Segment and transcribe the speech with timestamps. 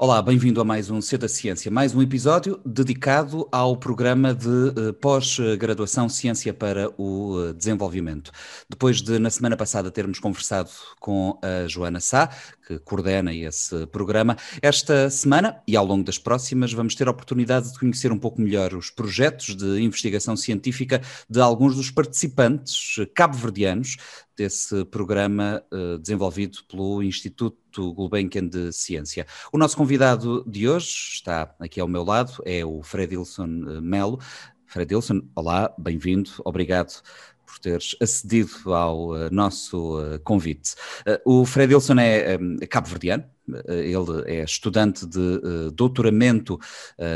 [0.00, 4.46] Olá, bem-vindo a mais um C da Ciência, mais um episódio dedicado ao programa de
[4.46, 8.30] uh, pós-graduação Ciência para o uh, Desenvolvimento.
[8.70, 12.28] Depois de, na semana passada, termos conversado com a Joana Sá,
[12.64, 17.72] que coordena esse programa, esta semana e ao longo das próximas vamos ter a oportunidade
[17.72, 23.96] de conhecer um pouco melhor os projetos de investigação científica de alguns dos participantes cabo-verdianos
[24.38, 29.26] desse programa uh, desenvolvido pelo Instituto Gulbenkian de Ciência.
[29.52, 34.20] O nosso convidado de hoje está aqui ao meu lado, é o Fredilson eh, Melo.
[34.64, 37.02] Fredilson, olá, bem-vindo, obrigado
[37.44, 40.76] por teres acedido ao uh, nosso convite.
[41.24, 43.24] O Fredilson é um, cabo-verdiano,
[43.66, 46.58] ele é estudante de doutoramento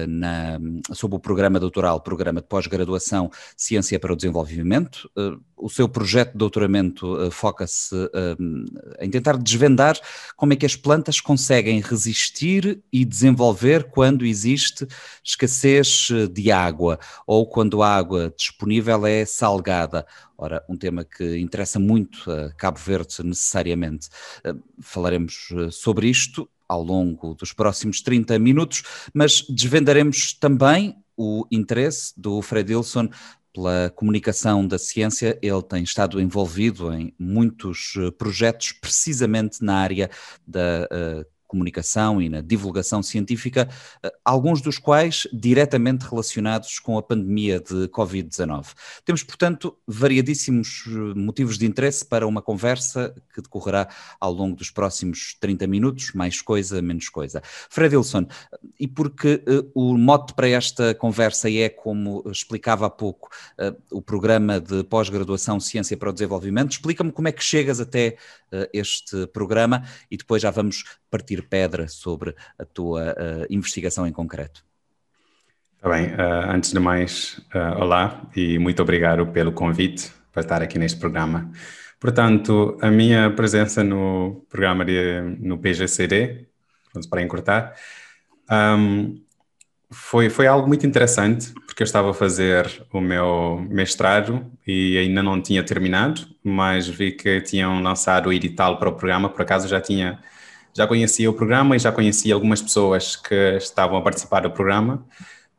[0.08, 0.58] na,
[0.92, 5.10] sob o programa doutoral, programa de pós-graduação Ciência para o Desenvolvimento.
[5.56, 7.94] O seu projeto de doutoramento foca-se
[9.00, 9.96] em tentar desvendar
[10.36, 14.86] como é que as plantas conseguem resistir e desenvolver quando existe
[15.24, 20.06] escassez de água ou quando a água disponível é salgada.
[20.36, 24.08] Ora, um tema que interessa muito a Cabo Verde necessariamente.
[24.80, 32.12] Falaremos sobre isto isto ao longo dos próximos 30 minutos, mas desvendaremos também o interesse
[32.16, 33.08] do Fred Wilson
[33.52, 35.38] pela comunicação da ciência.
[35.42, 40.10] Ele tem estado envolvido em muitos eh, projetos precisamente na área
[40.46, 43.68] da uh, comunicação e na divulgação científica,
[44.02, 48.68] eh, alguns dos quais diretamente relacionados com a pandemia de Covid-19.
[49.04, 53.86] Temos, portanto, variadíssimos eh, motivos de interesse para uma conversa que decorrerá
[54.18, 57.42] ao longo dos próximos 30 minutos, mais coisa, menos coisa.
[57.68, 58.26] Fred Wilson,
[58.80, 63.28] e porque uh, o mote para esta conversa é, como explicava há pouco,
[63.90, 68.16] o programa de pós-graduação Ciência para o Desenvolvimento, explica-me como é que chegas até
[68.72, 74.64] este programa e depois já vamos partir pedra sobre a tua uh, investigação em concreto.
[75.76, 80.62] Está bem, uh, antes de mais, uh, olá e muito obrigado pelo convite para estar
[80.62, 81.52] aqui neste programa.
[82.00, 86.46] Portanto, a minha presença no programa de, no PGCD,
[87.10, 87.74] para encurtar,
[88.50, 89.22] um,
[89.90, 95.22] foi, foi algo muito interessante, porque eu estava a fazer o meu mestrado e ainda
[95.22, 99.68] não tinha terminado, mas vi que tinham lançado o edital para o programa, por acaso
[99.68, 100.18] já tinha
[100.74, 105.06] já conhecia o programa e já conhecia algumas pessoas que estavam a participar do programa,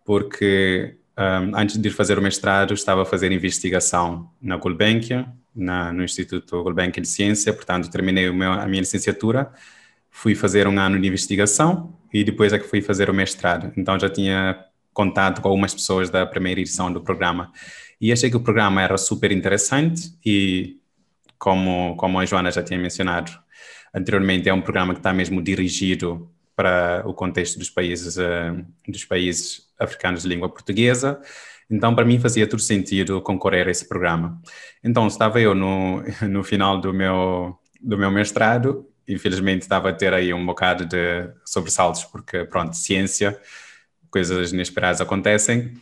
[0.03, 5.93] porque um, antes de ir fazer o mestrado estava a fazer investigação na Gulbenkian, na,
[5.93, 9.51] no Instituto Gulbenkian de Ciência, portanto terminei meu, a minha licenciatura,
[10.09, 13.71] fui fazer um ano de investigação e depois é que fui fazer o mestrado.
[13.77, 17.51] Então já tinha contato com algumas pessoas da primeira edição do programa
[17.99, 20.77] e achei que o programa era super interessante e
[21.37, 23.31] como, como a Joana já tinha mencionado,
[23.93, 29.05] anteriormente, é um programa que está mesmo dirigido para o contexto dos países, uh, dos
[29.05, 31.19] países africanos de língua portuguesa.
[31.69, 34.41] Então, para mim, fazia todo sentido concorrer a esse programa.
[34.83, 40.13] Então, estava eu no, no final do meu, do meu mestrado, infelizmente estava a ter
[40.13, 43.39] aí um bocado de sobressaltos, porque, pronto, ciência,
[44.09, 45.73] coisas inesperadas acontecem.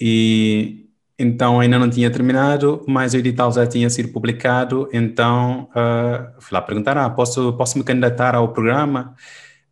[0.00, 0.85] E
[1.18, 6.54] então ainda não tinha terminado, mas o edital já tinha sido publicado, então uh, fui
[6.54, 9.14] lá perguntar, ah, posso, posso me candidatar ao programa?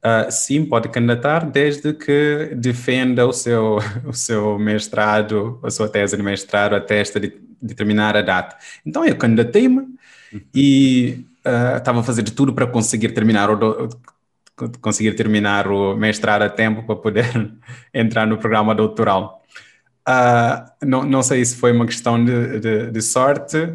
[0.04, 6.16] Uh, sim, pode candidatar, desde que defenda o seu, o seu mestrado, a sua tese
[6.16, 8.56] de mestrado até esta de, determinar a data.
[8.84, 10.40] Então eu candidatei-me uhum.
[10.54, 13.88] e uh, estava a fazer de tudo para conseguir terminar o, do,
[14.80, 17.26] conseguir terminar o mestrado a tempo para poder
[17.92, 19.42] entrar no programa doutoral.
[20.06, 23.74] Uh, não, não sei se foi uma questão de, de, de, sorte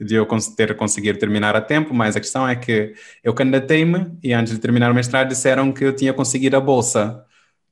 [0.00, 4.32] de eu ter conseguido terminar a tempo, mas a questão é que eu candidatei-me e
[4.32, 7.24] antes de terminar o mestrado disseram que eu tinha conseguido a bolsa.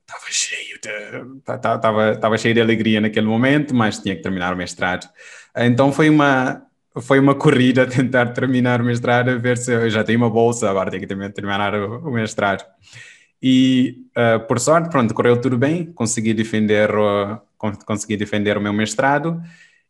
[0.03, 5.09] Estava cheio de, estava cheio de alegria naquele momento, mas tinha que terminar o mestrado.
[5.57, 6.63] Então foi uma,
[7.01, 10.91] foi uma corrida tentar terminar o mestrado, ver se eu já tenho uma bolsa, agora
[10.91, 12.65] tenho que terminar o mestrado.
[13.43, 17.41] E, uh, por sorte, pronto, correu tudo bem, consegui defender o,
[17.85, 19.43] consegui defender o meu mestrado.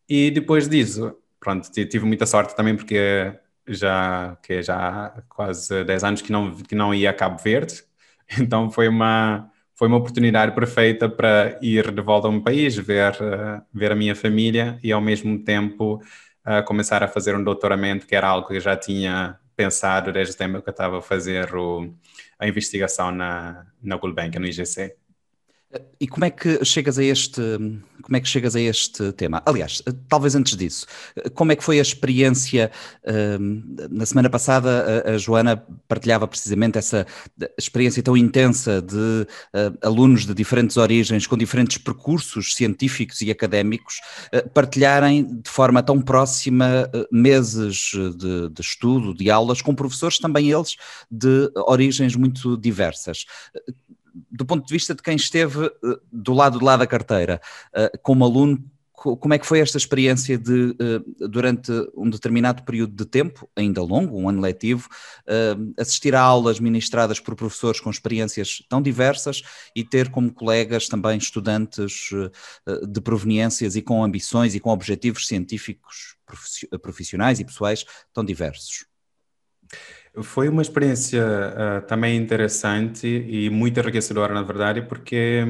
[0.08, 3.32] E depois disso, pronto, tive muita sorte também porque
[3.68, 7.82] já que já quase 10 anos que não que não ia a Cabo Verde,
[8.38, 13.12] então foi uma foi uma oportunidade perfeita para ir de volta ao meu país, ver
[13.14, 16.00] uh, ver a minha família e ao mesmo tempo
[16.46, 20.34] uh, começar a fazer um doutoramento, que era algo que eu já tinha pensado desde
[20.34, 21.94] o tempo que eu estava a fazer o,
[22.38, 24.94] a investigação na, na Gulbenkian, no IGC.
[25.98, 27.40] E como é que chegas a este,
[28.02, 29.42] como é que chegas a este tema?
[29.46, 30.86] Aliás, talvez antes disso,
[31.34, 32.70] como é que foi a experiência?
[33.40, 37.06] Hum, na semana passada, a, Joana partilhava precisamente essa
[37.58, 44.00] experiência tão intensa de uh, alunos de diferentes origens, com diferentes percursos científicos e académicos,
[44.34, 50.50] uh, partilharem de forma tão próxima meses de, de estudo, de aulas, com professores também
[50.50, 50.76] eles
[51.10, 53.24] de origens muito diversas
[54.30, 57.40] do ponto de vista de quem esteve uh, do lado de lá da carteira,
[57.74, 62.94] uh, como aluno, como é que foi esta experiência de, uh, durante um determinado período
[62.94, 64.88] de tempo, ainda longo, um ano letivo,
[65.78, 69.42] assistir a aulas ministradas por professores com experiências tão diversas
[69.76, 72.08] e ter como colegas também estudantes
[72.88, 76.16] de proveniências e com ambições e com objetivos científicos
[76.80, 77.84] profissionais e pessoais
[78.14, 78.86] tão diversos?
[80.22, 85.44] Foi uma experiência uh, também interessante e muito enriquecedora, na verdade, porque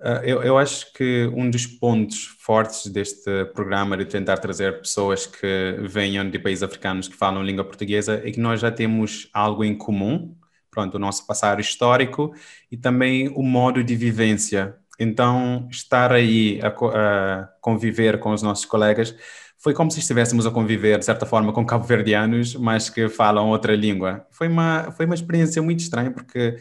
[0.00, 5.26] uh, eu, eu, acho que um dos pontos fortes deste programa de tentar trazer pessoas
[5.26, 9.62] que venham de países africanos que falam língua portuguesa é que nós já temos algo
[9.64, 10.36] em comum,
[10.68, 12.34] pronto, o nosso passado histórico
[12.70, 14.76] e também o modo de vivência.
[14.98, 19.14] Então, estar aí a, a conviver com os nossos colegas
[19.58, 23.74] foi como se estivéssemos a conviver, de certa forma, com cabo-verdianos, mas que falam outra
[23.74, 24.26] língua.
[24.30, 26.56] Foi uma, foi uma experiência muito estranha, porque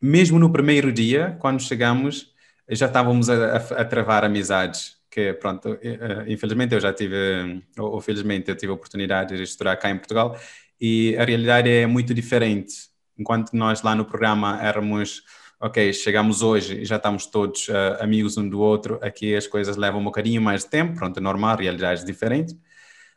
[0.00, 2.32] mesmo no primeiro dia, quando chegamos,
[2.68, 4.96] já estávamos a, a, travar amizades.
[5.10, 9.74] Que, pronto, eh, infelizmente eu já tive, ou felizmente eu tive a oportunidade de estudar
[9.76, 10.38] cá em Portugal,
[10.80, 12.74] e a realidade é muito diferente.
[13.18, 15.22] Enquanto nós lá no programa éramos
[15.60, 19.76] ok, chegamos hoje e já estamos todos uh, amigos um do outro, aqui as coisas
[19.76, 22.56] levam um bocadinho mais de tempo, pronto, é normal, realidades diferentes,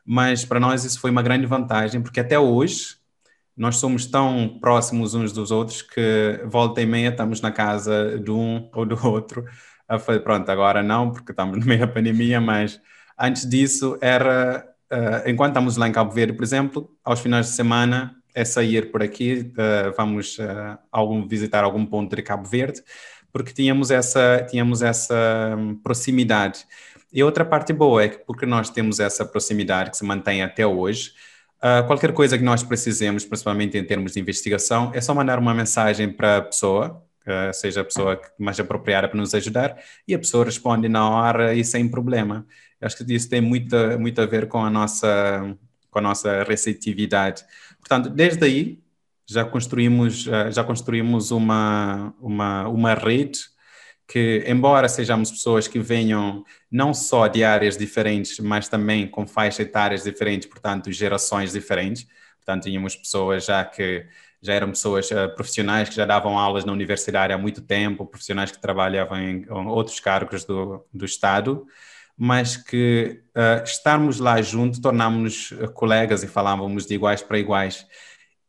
[0.03, 2.95] mas para nós isso foi uma grande vantagem, porque até hoje
[3.55, 8.31] nós somos tão próximos uns dos outros que volta e meia estamos na casa de
[8.31, 9.45] um ou do outro,
[10.23, 12.81] pronto, agora não, porque estamos no meio da pandemia, mas
[13.19, 17.51] antes disso era, uh, enquanto estamos lá em Cabo Verde, por exemplo, aos finais de
[17.53, 22.81] semana é sair por aqui, uh, vamos uh, algum, visitar algum ponto de Cabo Verde,
[23.31, 26.65] porque tínhamos essa, tínhamos essa um, proximidade.
[27.11, 30.65] E outra parte boa é que, porque nós temos essa proximidade que se mantém até
[30.65, 31.11] hoje,
[31.57, 35.53] uh, qualquer coisa que nós precisemos, principalmente em termos de investigação, é só mandar uma
[35.53, 37.03] mensagem para a pessoa,
[37.53, 39.77] seja a pessoa mais apropriada para nos ajudar,
[40.07, 42.47] e a pessoa responde na hora e sem problema.
[42.81, 45.55] Acho que isso tem muito, muito a ver com a nossa,
[45.91, 47.43] com a nossa receptividade.
[47.81, 48.79] Portanto, desde aí
[49.27, 53.39] já construímos, eh, já construímos uma, uma, uma rede
[54.07, 59.59] que, embora sejamos pessoas que venham não só de áreas diferentes, mas também com faixas
[59.59, 62.05] etárias diferentes, portanto, gerações diferentes.
[62.37, 64.05] Portanto, tínhamos pessoas já que
[64.41, 68.51] já eram pessoas uh, profissionais que já davam aulas na universidade há muito tempo, profissionais
[68.51, 71.65] que trabalhavam em, em outros cargos do, do Estado,
[72.23, 77.83] mas que uh, estarmos lá junto tornámos-nos uh, colegas e falávamos de iguais para iguais.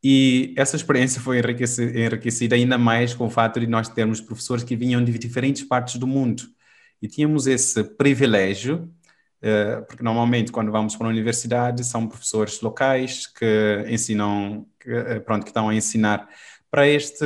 [0.03, 4.63] E essa experiência foi enriquecida, enriquecida ainda mais com o fato de nós termos professores
[4.63, 6.43] que vinham de diferentes partes do mundo.
[7.01, 8.93] E tínhamos esse privilégio,
[9.41, 15.45] uh, porque normalmente quando vamos para a universidade são professores locais que ensinam, que, pronto,
[15.45, 16.29] que estão a ensinar
[16.69, 17.25] para este,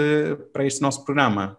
[0.54, 1.58] para este nosso programa.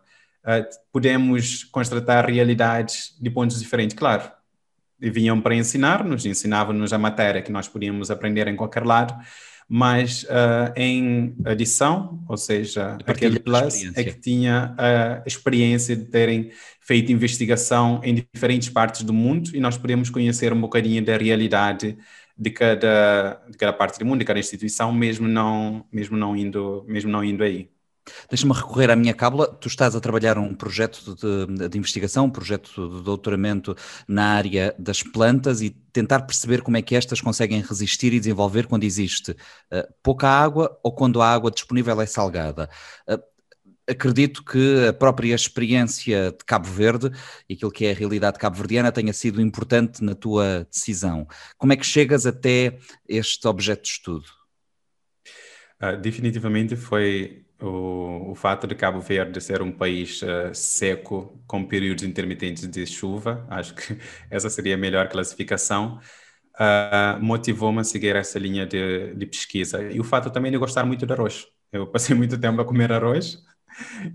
[0.90, 3.94] podemos constatar realidades de pontos diferentes.
[3.94, 4.37] Claro,
[5.00, 9.14] vinham para ensinar-nos, ensinavam-nos a matéria que nós podíamos aprender em qualquer lado,
[9.68, 16.50] mas uh, em adição, ou seja, aquele plus é que tinha a experiência de terem
[16.80, 21.98] feito investigação em diferentes partes do mundo e nós podemos conhecer um bocadinho da realidade
[22.36, 26.84] de cada, de cada parte do mundo, de cada instituição, mesmo não, mesmo não indo,
[26.88, 27.68] mesmo não indo aí.
[28.28, 29.46] Deixa-me recorrer à minha cábula.
[29.46, 33.74] Tu estás a trabalhar um projeto de, de, investigação, um projeto de doutoramento
[34.06, 38.66] na área das plantas e tentar perceber como é que estas conseguem resistir e desenvolver
[38.66, 39.36] quando existe uh,
[40.02, 42.68] pouca água ou quando a água disponível é salgada.
[43.08, 43.22] Uh,
[43.88, 47.10] acredito que a própria experiência de Cabo Verde
[47.48, 51.26] e aquilo que é a realidade cabo-verdiana tenha sido importante na tua decisão.
[51.56, 54.26] Como é que chegas até este objeto de estudo?
[55.80, 61.64] Uh, definitivamente foi o, o fato de Cabo Verde ser um país uh, seco, com
[61.64, 63.98] períodos intermitentes de chuva, acho que
[64.30, 65.98] essa seria a melhor classificação,
[66.54, 69.82] uh, motivou-me a seguir essa linha de, de, pesquisa.
[69.82, 71.46] E o fato também de gostar muito de arroz.
[71.72, 73.38] Eu passei muito tempo a comer arroz,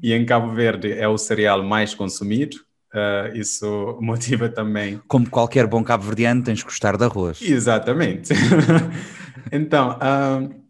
[0.01, 2.57] e em Cabo Verde é o cereal mais consumido,
[2.93, 5.01] Uh, isso motiva também.
[5.07, 7.41] Como qualquer bom cabo-verdiano, tens que gostar de arroz.
[7.41, 8.33] Exatamente.
[9.51, 10.62] então, uh,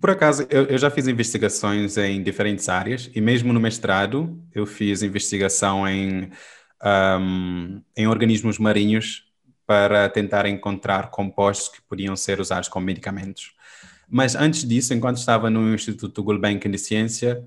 [0.00, 4.64] Por acaso, eu, eu, já fiz investigações em diferentes áreas e mesmo no mestrado eu
[4.64, 6.30] fiz investigação em,
[7.20, 9.24] um, em organismos marinhos
[9.66, 13.52] para tentar encontrar compostos que podiam ser usados como medicamentos.
[14.08, 17.44] Mas antes disso, enquanto estava no Instituto Gulbenkian de Ciência,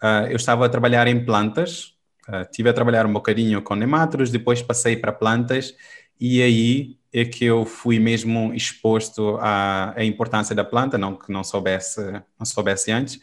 [0.00, 1.94] uh, eu estava a trabalhar em plantas,
[2.28, 5.74] uh, tive a trabalhar um bocadinho com nemátodos, depois passei para plantas
[6.20, 11.30] e aí é que eu fui mesmo exposto à, à, importância da planta, não que
[11.30, 12.00] não soubesse,
[12.38, 13.20] não soubesse antes,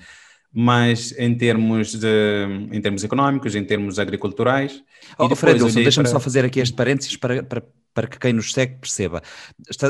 [0.54, 4.82] mas em termos, de, em termos económicos, em termos agriculturais.
[5.18, 6.12] Oh, Fred deixa-me para...
[6.12, 9.22] só fazer aqui este parênteses para, para, para que quem nos segue perceba.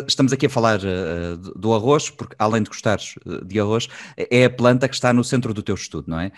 [0.08, 4.46] estamos aqui a falar uh, do arroz, porque além de gostares eh, de arroz, é
[4.46, 6.32] a planta que está no centro do teu estudo, não é?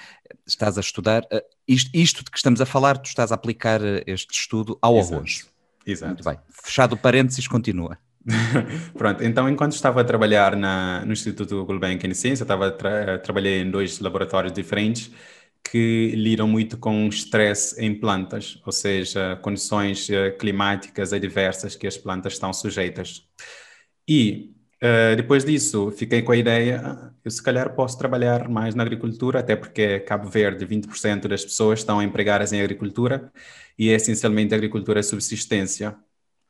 [0.45, 3.81] Estás a estudar, uh, isto, isto de que estamos a falar, tu estás a aplicar
[4.05, 5.15] este estudo ao Exato.
[5.15, 5.52] arroz.
[5.85, 6.13] Exato.
[6.13, 6.37] Muito bem.
[6.49, 7.97] Fechado o parênteses, continua.
[8.97, 13.61] Pronto, então enquanto estava a trabalhar na, no Instituto Gulbenkian de Ciência, estava tra trabalhei
[13.61, 15.11] em dois laboratórios diferentes
[15.63, 21.97] que lidam muito com estresse em plantas, ou seja, condições uh, climáticas adversas que as
[21.97, 23.25] plantas estão sujeitas.
[24.07, 24.52] E
[24.83, 28.83] uh, depois disso, fiquei com a ideia, ah, eu se calhar posso trabalhar mais na
[28.83, 33.31] agricultura, até porque Cabo Verde, 20% das pessoas estão empregadas em agricultura,
[33.77, 35.95] e é essencialmente agricultura de subsistência.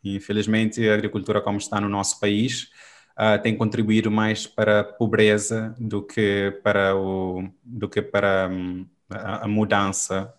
[0.03, 2.69] Infelizmente, a agricultura como está no nosso país
[3.17, 8.85] uh, tem contribuído mais para a pobreza do que para, o, do que para um,
[9.09, 10.33] a, a, mudança,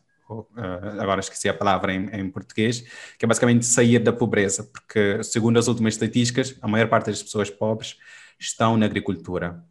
[1.00, 2.80] agora esqueci a palavra em, em, português,
[3.18, 7.22] que é basicamente sair da pobreza, porque segundo as últimas estatísticas, a maior parte das
[7.22, 7.96] pessoas pobres
[8.38, 9.64] estão na agricultura.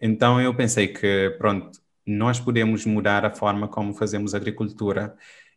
[0.00, 5.14] Então eu pensei que, pronto, nós podemos mudar a forma como fazemos agricultura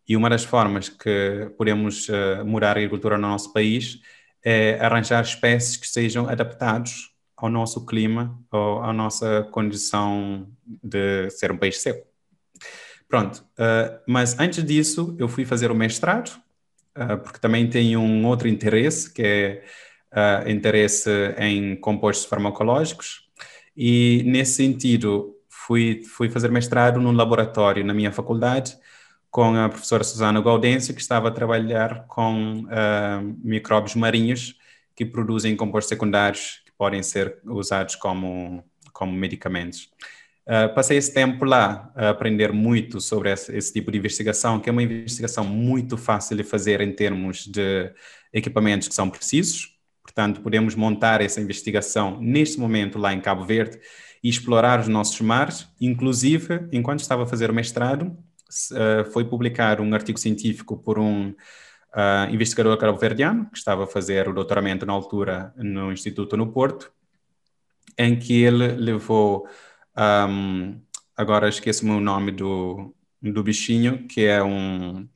[0.08, 4.02] e uma das formas que podemos uh, mudar a agricultura no nosso país
[4.44, 11.52] é arranjar espécies que sejam adaptados ao nosso clima ou à nossa condição de ser
[11.52, 12.11] um país seco.
[13.12, 16.30] Pronto, uh, mas antes disso eu fui fazer o mestrado,
[16.98, 19.64] uh, porque também tenho um outro interesse, que é
[20.14, 23.30] uh, interesse em compostos farmacológicos,
[23.76, 28.78] e nesse sentido fui, fui fazer mestrado num laboratório na minha faculdade,
[29.30, 32.66] com a professora Susana Gaudêncio, que estava a trabalhar com
[33.44, 34.56] micróbios marinhos
[34.96, 38.64] que produzem compostos secundários que podem ser usados como,
[38.94, 39.90] como medicamentos.
[40.52, 44.68] Uh, passei esse tempo lá a aprender muito sobre esse, esse, tipo de investigação, que
[44.68, 47.90] é uma investigação muito fácil de fazer em termos de
[48.34, 49.78] equipamentos que são precisos.
[50.04, 53.80] Portanto, podemos montar essa investigação neste momento lá em Cabo Verde
[54.22, 55.70] e explorar os nossos mares.
[55.80, 61.30] Inclusive, enquanto estava a fazer o mestrado, uh, foi publicar um artigo científico por um
[61.30, 66.92] uh, investigador cabo-verdiano, que estava a fazer o doutoramento na altura no Instituto no Porto,
[67.98, 69.48] em que ele levou,
[69.98, 70.80] um,
[71.16, 75.08] agora esqueço-me o nome do, do bichinho, que é um,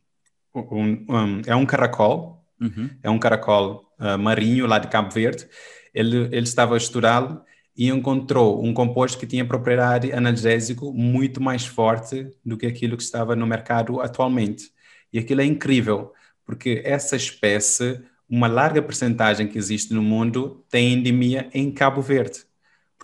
[0.54, 2.90] um, um é um caracol, uhum.
[3.02, 5.48] é um caracol uh, marinho lá de Cabo Verde,
[5.94, 7.42] ele, ele estava a estudá-lo
[7.76, 13.04] e encontrou um composto que tinha propriedade analgésico muito mais forte do que aquilo que
[13.04, 14.72] estava no mercado atualmente.
[15.12, 16.14] E aquilo é incrível,
[16.46, 22.46] porque essa espécie, uma larga percentagem que existe no mundo, tem endemia em Cabo Verde.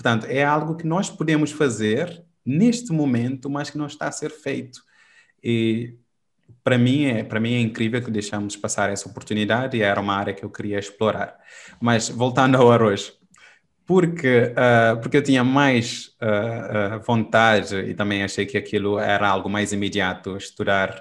[0.01, 4.31] Portanto, é algo que nós podemos fazer neste momento, mas que não está a ser
[4.31, 4.81] feito.
[5.43, 5.93] E
[6.63, 10.15] para mim é para mim é incrível que deixamos passar essa oportunidade e era uma
[10.15, 11.37] área que eu queria explorar.
[11.79, 13.13] Mas voltando ao arroz,
[13.85, 19.29] porque, uh, porque eu tinha mais uh, uh, vontade e também achei que aquilo era
[19.29, 20.99] algo mais imediato, estudar,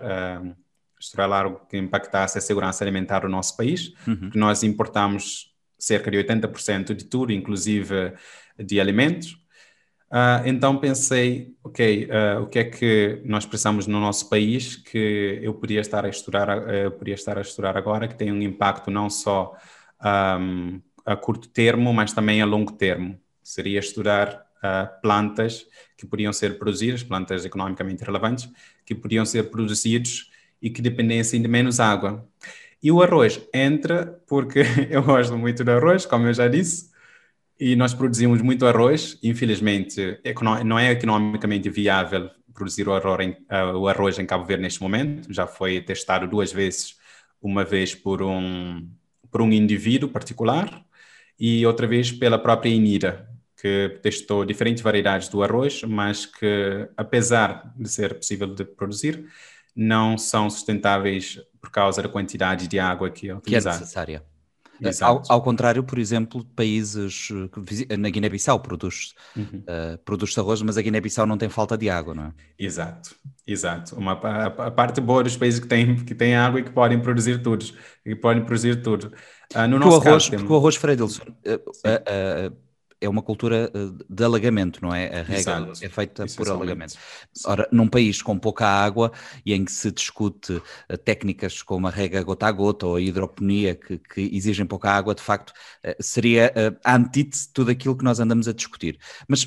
[1.00, 4.30] estudar algo que impactasse a segurança alimentar do nosso país, uhum.
[4.34, 8.12] nós importamos cerca de 80% de tudo, inclusive
[8.64, 9.38] de alimentos.
[10.44, 12.08] então pensei, ok,
[12.42, 16.48] o que é que nós precisamos no nosso país que eu podia estar a estudar,
[16.98, 19.56] podia estar a estudar agora, que tem um impacto não só
[20.40, 23.18] um, a curto termo, mas também a longo termo.
[23.42, 28.48] Seria estudar uh, plantas que podiam ser produzidas, plantas economicamente relevantes,
[28.84, 30.30] que podiam ser produzidos
[30.62, 32.26] e que dependessem de menos água.
[32.82, 36.89] E o arroz entra porque eu gosto muito de arroz, como eu já disse,
[37.60, 39.18] e nós produzimos muito arroz.
[39.22, 40.18] Infelizmente,
[40.64, 44.80] não é economicamente viável produzir o arroz, em, uh, o arroz em Cabo Verde neste
[44.80, 45.30] momento.
[45.30, 46.96] Já foi testado duas vezes,
[47.40, 48.88] uma vez por um,
[49.30, 50.82] por um indivíduo particular
[51.38, 53.28] e outra vez pela própria Inira,
[53.60, 59.26] que testou diferentes variedades do arroz, mas que, apesar de ser possível de produzir,
[59.76, 63.76] não são sustentáveis por causa da quantidade de água que é utilizada.
[63.76, 64.29] Que é necessária.
[65.00, 67.28] Ao, ao, contrário, por exemplo, países
[67.98, 69.62] na Guiné-Bissau produz, uhum.
[69.62, 72.32] uh, produz arroz, mas a Guiné-Bissau não tem falta de água, não é?
[72.58, 73.14] Exato,
[73.46, 73.96] exato.
[73.96, 77.00] Uma, a, a, parte boa dos países que têm, que têm água e que podem
[77.00, 77.64] produzir tudo,
[78.02, 79.12] que podem produzir tudo.
[79.54, 82.56] Uh, no porque, nosso o arroz, caso, porque o arroz, Fredilson, uh,
[83.00, 85.06] é uma cultura eh, de alagamento, não é?
[85.06, 85.72] A regra Exato.
[85.84, 86.96] é feita por alagamento.
[87.46, 89.10] Ora, num país com pouca água
[89.44, 93.00] e em que se discute eh, técnicas como a rega gota a gota ou a
[93.00, 95.52] hidroponia que, que exigem pouca água, de facto,
[95.82, 96.52] eh, seria
[96.84, 98.98] a antítese de tudo aquilo que nós andamos a discutir.
[99.26, 99.46] Mas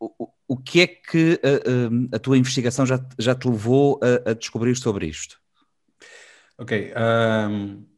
[0.00, 1.40] o, o que é que
[2.12, 5.38] a, a, tua investigação já, já te levou a, a descobrir sobre isto?
[6.58, 6.92] Ok.
[7.48, 7.97] Um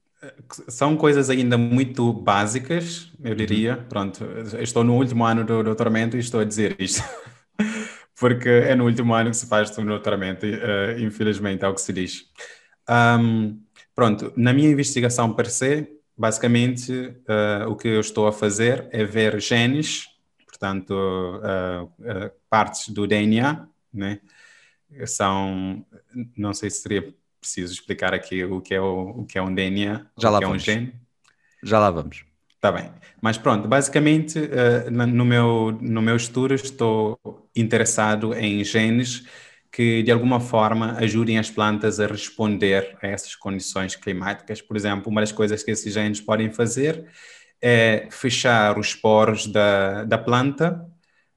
[0.69, 3.77] são coisas ainda muito básicas, eu diria.
[3.77, 3.85] Uhum.
[3.89, 4.25] Pronto,
[4.61, 7.03] estou no último ano do doutoramento e estou a dizer isto.
[8.19, 11.81] Porque é no último ano que se faz o doutoramento, uh, infelizmente, é o que
[11.81, 12.25] se diz.
[12.89, 13.62] Um,
[13.95, 19.05] pronto, na minha investigação per se, basicamente, uh, o que eu estou a fazer é
[19.05, 20.07] ver genes,
[20.47, 24.21] portanto, uh, partes do DNA, né?
[25.07, 25.87] São,
[26.37, 29.55] não sei se seria preciso explicar aqui o que é, o, o que é um
[29.55, 30.63] DNA, Já o lá que vamos.
[30.69, 30.95] é um gene.
[31.63, 32.25] Já lá vamos.
[32.57, 32.91] Está bem.
[33.23, 37.19] Mas pronto, basicamente, uh, no, meu, no meu estudo estou
[37.57, 39.27] interessado em genes
[39.73, 44.61] que, de alguma forma, ajudem as plantas a responder a essas condições climáticas.
[44.61, 47.07] Por exemplo, uma das coisas que esses genes podem fazer
[47.63, 50.87] é fechar os poros da, da planta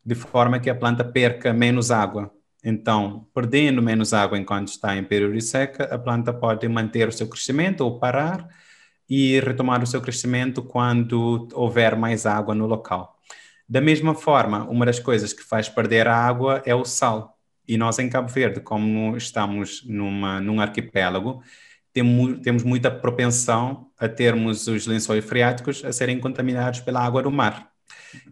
[0.05, 2.32] de forma que a planta perca menos água.
[2.63, 7.11] Então, perdendo menos água enquanto está em período de seca, a planta pode manter o
[7.11, 8.47] seu crescimento ou parar
[9.09, 13.19] e retomar o seu crescimento quando houver mais água no local.
[13.67, 17.37] Da mesma forma, uma das coisas que faz perder a água é o sal.
[17.67, 21.41] E nós em Cabo Verde, como estamos numa, num arquipélago,
[21.91, 27.31] temos, temos muita propensão a termos os lençóis freáticos a serem contaminados pela água do
[27.31, 27.72] mar.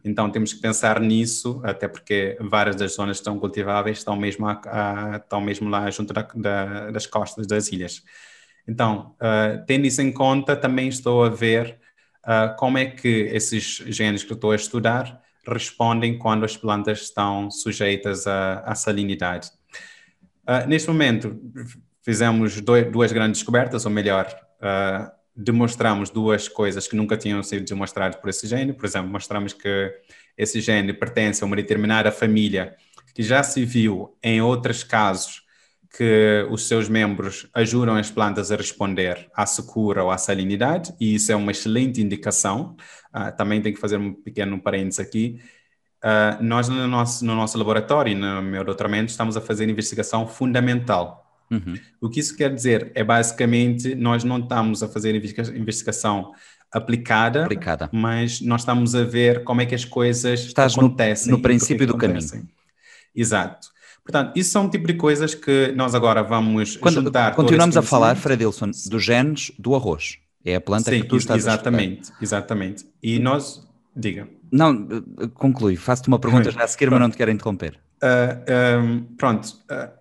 [0.03, 4.47] Então temos que pensar nisso, até porque várias das zonas que estão cultiváveis estão mesmo,
[4.47, 8.03] a, a, estão mesmo lá junto da, da, das costas das ilhas.
[8.67, 11.79] Então, uh, tendo isso em conta, também estou a ver
[12.25, 17.49] uh, como é que esses genes que estou a estudar respondem quando as plantas estão
[17.49, 19.49] sujeitas à, salinidade.
[20.43, 21.39] Uh, neste momento,
[22.03, 27.65] fizemos dois, duas grandes descobertas, ou melhor, uh, demonstramos duas coisas que nunca tinham sido
[27.65, 28.73] demonstradas por esse gene.
[28.73, 29.93] Por exemplo, mostramos que
[30.37, 32.75] esse gene pertence a uma determinada família
[33.13, 35.41] que já se viu em outros casos
[35.97, 41.15] que os seus membros ajudam as plantas a responder à secura ou à salinidade, e
[41.15, 42.77] isso é uma excelente indicação.
[43.13, 45.41] Uh, também tem que fazer um pequeno parênteses aqui.
[46.01, 51.20] Uh, nós, no nosso, no nosso laboratório, no meu doutoramento, estamos a fazer investigação fundamental
[51.51, 51.73] Uhum.
[51.99, 56.31] O que isso quer dizer é basicamente nós não estamos a fazer investigação
[56.71, 61.29] aplicada, aplicada, mas nós estamos a ver como é que as coisas Estás acontecem.
[61.29, 62.47] No, no princípio do caminho.
[63.13, 63.67] Exato.
[64.03, 67.35] Portanto, isso são um tipo de coisas que nós agora vamos Quando, juntar.
[67.35, 70.17] Continuamos a falar, Fredilson, dos genes do arroz.
[70.43, 72.85] É a planta Sim, que tu estás exatamente, a exatamente.
[73.03, 73.61] E nós,
[73.95, 74.27] diga.
[74.51, 74.87] Não,
[75.35, 75.75] conclui.
[75.75, 77.79] Faço-te uma pergunta já a seguir, mas não te quero interromper.
[78.01, 79.45] Uh, ah, um, pronto.
[79.69, 80.00] Uh,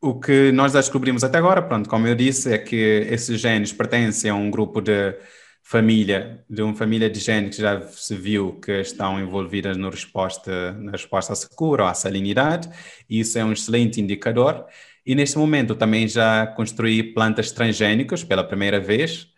[0.00, 3.72] o que nós já descobrimos até agora, pronto, como eu disse, é que esses genes
[3.72, 5.16] pertencem a um grupo de
[5.62, 10.72] família, de uma família de genes que já se viu que estão envolvidas no resposta,
[10.72, 12.68] na resposta à secura ou à salinidade,
[13.08, 14.64] e isso é um excelente indicador.
[15.04, 19.28] E neste momento também já construí plantas transgênicas pela primeira vez,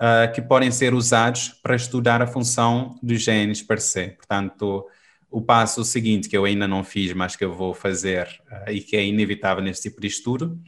[0.00, 4.08] uh, que podem ser usados para estudar a função dos genes per se.
[4.08, 4.86] Portanto,
[5.30, 8.80] o passo seguinte, que eu ainda não fiz, mas que eu vou fazer uh, e
[8.80, 10.58] que é inevitável nesse tipo de estudo,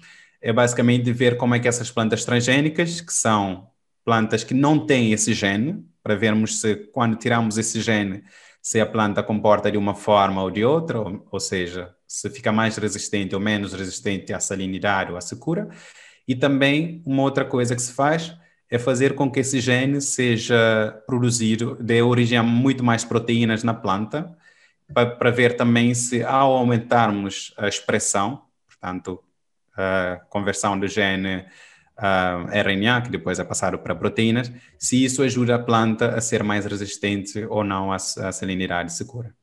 [0.41, 3.69] é basicamente ver como é que essas plantas transgênicas, que são
[4.05, 8.23] plantas que não têm esse gene, para vermos se quando tiramos esse gene,
[8.63, 12.51] se a planta comporta de uma forma ou de outra, ou, ou seja, se fica
[12.51, 15.69] mais resistente ou menos resistente à salinidade ou à secura.
[16.27, 18.35] E também uma outra coisa que se faz
[18.71, 23.73] é fazer com que esse gene seja produzido, dê origem a muito mais proteínas na
[23.73, 24.37] planta,
[24.93, 29.23] para ver também se ao aumentarmos a expressão, portanto,
[29.77, 31.45] a conversão do gene
[31.99, 36.43] uh, RNA, que depois é passado para proteínas, se isso ajuda a planta a ser
[36.43, 39.35] mais resistente ou não à, à salinidade segura.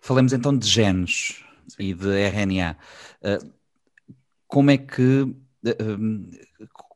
[0.00, 1.82] Falamos então de genes Sim.
[1.82, 2.76] e de RNA.
[3.22, 3.52] Uh,
[4.46, 5.34] como é que uh,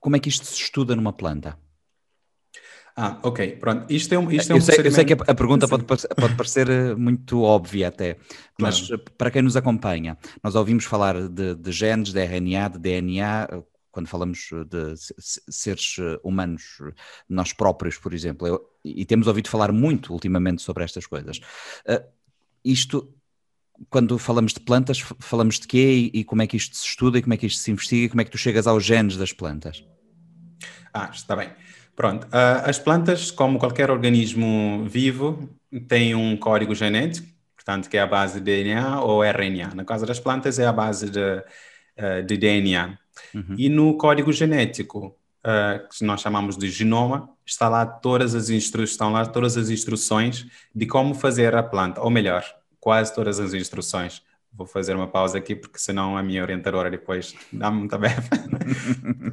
[0.00, 1.58] como é que isto se estuda numa planta?
[3.00, 3.86] Ah, ok, pronto.
[3.88, 6.34] Isto é um, isto é um eu, sei, eu sei que a, pergunta pode, pode
[6.34, 8.16] parecer eh, muito óbvia até,
[8.60, 9.04] mas claro.
[9.16, 13.46] para quem nos acompanha, nós ouvimos falar de, de genes, de RNA, de DNA,
[13.92, 14.94] quando falamos de
[15.48, 16.82] seres humanos,
[17.28, 21.38] nós próprios, por exemplo, Eu, e temos ouvido falar muito ultimamente sobre estas coisas.
[21.88, 22.04] Uh,
[22.64, 23.14] isto,
[23.88, 27.16] quando falamos de plantas, falamos de quê e, e, como é que isto se estuda
[27.16, 29.16] e como é que isto se investiga e como é que tu chegas aos genes
[29.16, 29.84] das plantas?
[30.92, 31.50] Ah, está bem.
[31.98, 32.28] Pronto.
[32.28, 35.50] Uh, as plantas, como qualquer organismo vivo,
[35.88, 39.74] têm um código genético, portanto, que é a base de DNA ou RNA.
[39.74, 42.96] No caso das plantas, é a base de, uh, de DNA.
[43.34, 43.56] Uhum.
[43.58, 45.08] E no código genético,
[45.44, 49.68] uh, que nós chamamos de genoma, está lá todas as instruções, estão lá todas as
[49.68, 52.44] instruções de como fazer a planta, ou melhor,
[52.78, 54.22] quase todas as instruções.
[54.52, 58.28] Vou fazer uma pausa aqui porque senão a minha orientadora depois dá-me muita befa.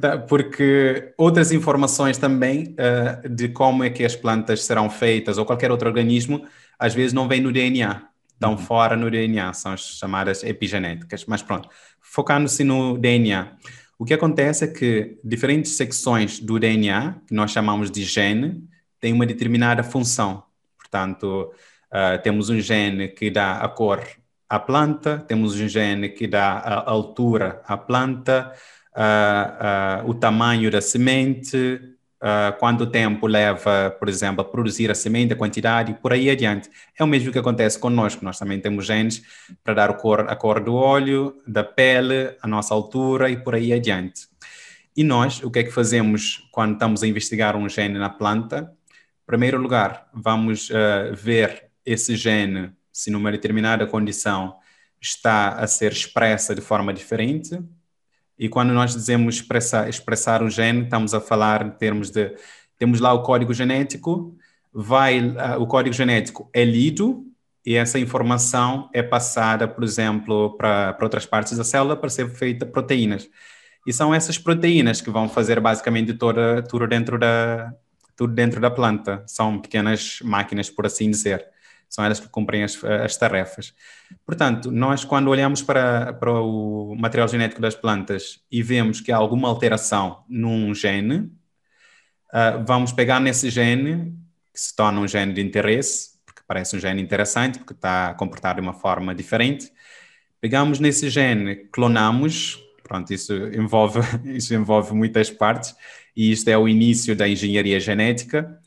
[0.00, 5.44] Tá, porque outras informações também uh, de como é que as plantas serão feitas ou
[5.44, 6.46] qualquer outro organismo,
[6.78, 8.02] às vezes não vem no DNA,
[8.32, 8.58] estão uhum.
[8.58, 11.24] fora no DNA, são as chamadas epigenéticas.
[11.26, 11.68] Mas pronto,
[12.00, 13.56] focando-se no DNA.
[13.98, 18.62] O que acontece é que diferentes secções do DNA, que nós chamamos de gene,
[19.00, 20.44] têm uma determinada função.
[20.78, 21.50] Portanto,
[21.90, 24.02] uh, temos um gene que dá a cor
[24.48, 28.52] à planta, temos um gene que dá a altura à planta,
[28.94, 31.80] uh, uh, o tamanho da semente,
[32.22, 36.30] uh, quanto tempo leva, por exemplo, a produzir a semente, a quantidade e por aí
[36.30, 36.70] adiante.
[36.98, 39.22] É o mesmo que acontece conosco, nós também temos genes
[39.64, 43.54] para dar a cor, a cor do óleo, da pele, a nossa altura e por
[43.54, 44.28] aí adiante.
[44.96, 48.72] E nós, o que é que fazemos quando estamos a investigar um gene na planta?
[49.24, 50.70] Em primeiro lugar, vamos
[51.12, 54.56] ver esse gene se numa determinada condição
[54.98, 57.62] está a ser expressa de forma diferente.
[58.38, 62.34] E quando nós dizemos expressar, expressar um gene, estamos a falar em termos de.
[62.78, 64.34] Temos lá o código genético,
[64.72, 67.26] vai, uh, o código genético é lido
[67.64, 72.64] e essa informação é passada, por exemplo, para outras partes da célula para ser feita
[72.64, 73.28] proteínas.
[73.86, 77.74] E são essas proteínas que vão fazer basicamente toda, tudo, dentro da,
[78.16, 79.22] tudo dentro da planta.
[79.26, 81.46] São pequenas máquinas, por assim dizer
[81.88, 83.74] são elas que cumprem as, as tarefas.
[84.24, 89.16] Portanto, nós quando olhamos para, para o material genético das plantas e vemos que há
[89.16, 91.30] alguma alteração num gene,
[92.32, 94.14] uh, vamos pegar nesse gene,
[94.52, 98.14] que se torna um gene de interesse, porque parece um gene interessante, porque está a
[98.14, 99.70] comportar de uma forma diferente,
[100.40, 105.74] pegamos nesse gene, clonamos, pronto, isso envolve, isso envolve muitas partes,
[106.16, 108.60] e isto é o início da engenharia genética,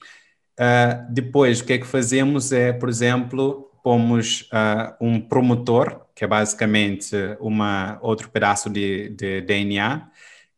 [0.59, 6.25] Uh, depois, o que é que fazemos é, por exemplo, pomos uh, um promotor, que
[6.25, 10.09] é basicamente uma, outro pedaço de, de, DNA,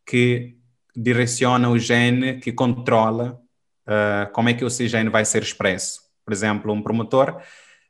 [0.04, 0.58] que
[0.96, 3.40] direciona o gene que controla
[3.88, 6.02] uh, como é que o seu gene vai ser expresso.
[6.26, 7.40] Por exemplo, um promotor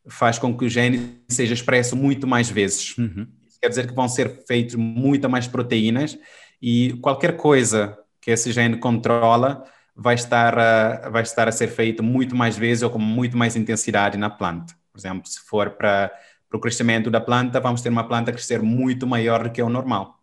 [0.09, 2.97] faz com que o gene seja expresso muito mais vezes.
[2.97, 3.25] Uhum.
[3.61, 6.19] Quer dizer que vão ser feitas muito mais proteínas
[6.61, 9.63] e qualquer coisa que esse gene controla
[9.95, 13.55] vai estar, a, vai estar a ser feito muito mais vezes ou com muito mais
[13.55, 14.73] intensidade na planta.
[14.91, 16.11] Por exemplo, se for para,
[16.49, 19.69] para o crescimento da planta, vamos ter uma planta crescer muito maior do que o
[19.69, 20.19] normal.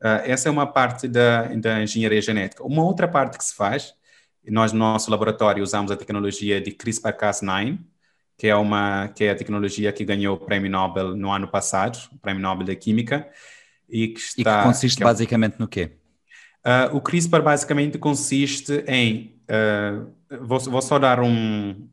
[0.00, 2.62] Uh, essa é uma parte da, da engenharia genética.
[2.62, 3.94] Uma outra parte que se faz,
[4.46, 7.78] nós no nosso laboratório usamos a tecnologia de CRISPR-Cas9,
[8.36, 11.98] que é uma que é a tecnologia que ganhou o Prêmio Nobel no ano passado,
[12.12, 13.28] o Prêmio Nobel da Química,
[13.88, 14.40] e que está.
[14.40, 15.97] E que consiste que é, basicamente no quê?
[16.68, 19.40] Uh, o CRISPR basicamente consiste em.
[19.48, 21.88] Uh, vou, vou, só dar um,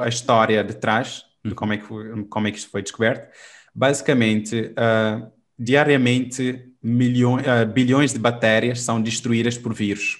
[0.00, 1.86] a história de trás de como é que,
[2.28, 3.28] como é que isto foi descoberto.
[3.74, 10.18] Basicamente, uh, diariamente, milhões, bilhões de bactérias são destruídas por vírus,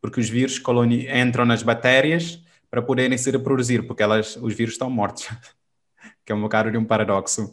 [0.00, 0.62] porque os vírus
[1.12, 5.28] entram nas bactérias para poderem se reproduzir, porque elas, os vírus estão mortos,
[6.24, 7.52] que é um bocado de um paradoxo.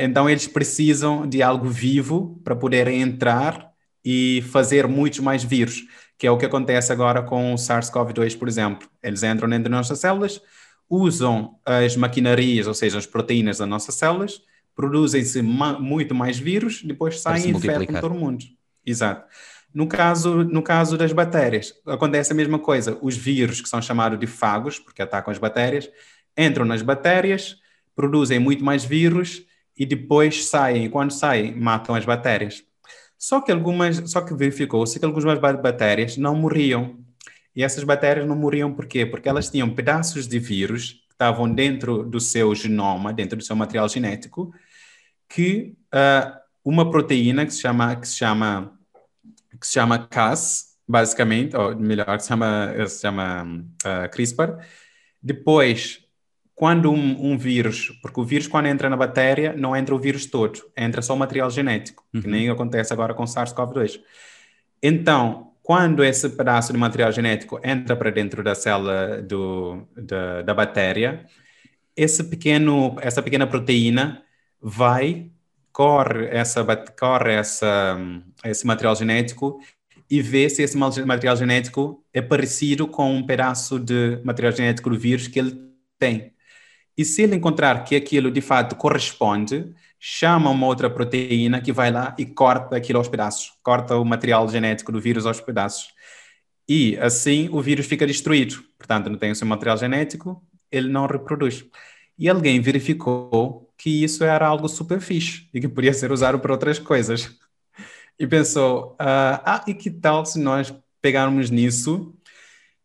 [0.00, 3.67] então, eles precisam de algo vivo para poderem entrar
[4.04, 5.84] e fazer muitos mais vírus,
[6.16, 8.88] que é o que acontece agora com o SARS-CoV-2, por exemplo.
[9.02, 10.40] Eles entram dentro das nossas células,
[10.88, 14.40] usam as maquinarias, ou seja, as proteínas das nossas células,
[14.74, 18.44] produzem-se ma muito mais vírus, depois saem e infectam todo mundo.
[18.84, 19.26] Exato.
[19.74, 22.98] No caso, no caso das bactérias, acontece a mesma coisa.
[23.02, 25.90] Os vírus, que são chamados de fagos, porque atacam as bactérias,
[26.36, 27.56] entram nas bactérias,
[27.94, 29.42] produzem muito mais vírus
[29.76, 30.86] e depois saem.
[30.86, 32.64] E quando saem, matam as bactérias.
[33.18, 36.96] Só que algumas, só que verificou-se que algumas bactérias não morriam.
[37.54, 39.04] E essas bactérias não morriam por quê?
[39.04, 43.56] Porque elas tinham pedaços de vírus que estavam dentro do seu genoma, dentro do seu
[43.56, 44.54] material genético,
[45.28, 48.78] que uh, uma proteína que se chama que se chama
[49.60, 53.44] que se chama Cas, basicamente, ou melhor, que se chama, se chama
[53.84, 54.64] uh, CRISPR,
[55.20, 56.07] depois
[56.58, 60.26] quando um, um, vírus, porque o vírus quando entra na bactéria, não entra o vírus
[60.26, 62.20] todo, entra só o material genético, uhum.
[62.20, 64.00] que nem acontece agora com SARS-CoV-2.
[64.82, 70.52] Então, quando esse pedaço de material genético entra para dentro da célula do, da, da
[70.52, 71.26] bactéria,
[71.96, 74.24] esse pequeno, essa pequena proteína
[74.60, 75.30] vai,
[75.70, 76.64] corre, essa,
[76.98, 77.96] corre essa,
[78.44, 79.60] esse material genético
[80.10, 84.98] e vê se esse material genético é parecido com um pedaço de material genético do
[84.98, 85.56] vírus que ele
[86.00, 86.36] tem.
[86.98, 91.92] E se ele encontrar que aquilo de fato corresponde, chama uma outra proteína que vai
[91.92, 95.92] lá e corta aquilo aos pedaços, corta o material genético do vírus aos pedaços.
[96.68, 98.64] E assim o vírus fica destruído.
[98.76, 101.64] Portanto, não tem o seu material genético, ele não reproduz.
[102.18, 106.52] E alguém verificou que isso era algo super fixe e que podia ser usado para
[106.52, 107.30] outras coisas.
[108.18, 112.12] E pensou: ah, ah e que tal se nós pegarmos nisso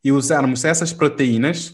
[0.03, 1.73] e usarmos essas proteínas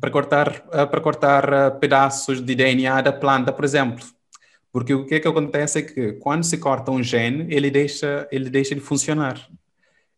[0.00, 4.04] para cortar, ah, para cortar ah, pedaços de DNA da planta, por exemplo?
[4.72, 8.28] Porque o que, é que acontece é que quando se corta um gene, ele deixa,
[8.30, 9.48] ele deixa de funcionar.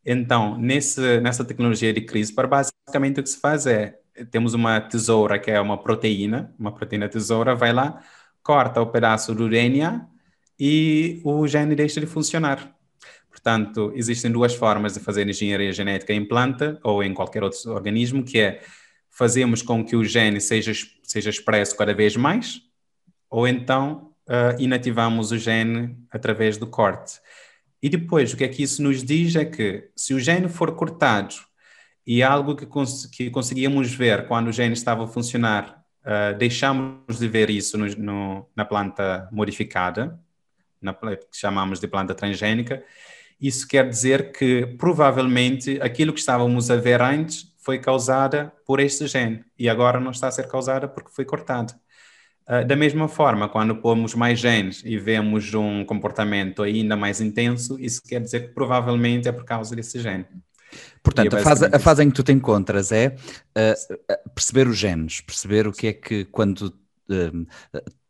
[0.05, 3.99] Então, nesse, nessa tecnologia de CRISPR, basicamente o que se faz é,
[4.31, 8.03] temos uma tesoura que é uma proteína, uma proteína tesoura, vai lá,
[8.43, 10.07] corta o pedaço do DNA
[10.59, 12.75] e o gene deixa de funcionar.
[13.31, 18.25] Portanto, existem duas formas de fazer engenharia genética em planta ou em qualquer outro organismo,
[18.25, 18.61] que é
[19.19, 22.63] fazemos com que o gene seja, seja expresso cada vez mais,
[23.29, 27.19] ou então uh, inativamos o gene através do corte.
[27.83, 30.71] E depois, o que é que isso nos diz é que se o gene for
[30.77, 31.35] cortado
[32.07, 37.19] e algo que, cons que conseguíamos ver quando o gene estava a funcionar, uh, deixamos
[37.19, 40.17] de ver isso no, no, na planta modificada,
[40.81, 42.85] na, que chamamos de planta transgênica,
[43.41, 49.07] isso quer dizer que provavelmente aquilo que estávamos a ver antes foi causada por este
[49.07, 51.75] gene e agora não está a ser causada porque foi cortado.
[52.47, 57.79] Ah, da mesma forma, quando pomos mais genes e vemos um comportamento ainda mais intenso,
[57.79, 60.25] isso quer dizer que provavelmente é por causa desse gene.
[61.03, 64.79] Portanto, é a, fase, a fase em que tu te encontras é uh, perceber os
[64.79, 66.75] genes, perceber o que é que quando
[67.11, 67.47] uh,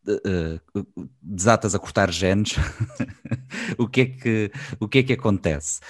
[0.07, 2.55] uh, desatas a cortar genes,
[3.77, 5.81] o, que é que, o que é que acontece?